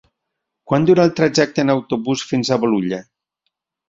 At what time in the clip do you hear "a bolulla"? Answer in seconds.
2.51-3.01